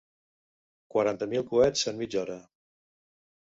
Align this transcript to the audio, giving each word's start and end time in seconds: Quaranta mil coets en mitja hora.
Quaranta 0.95 1.27
mil 1.33 1.45
coets 1.51 1.85
en 1.93 2.01
mitja 2.01 2.21
hora. 2.23 2.39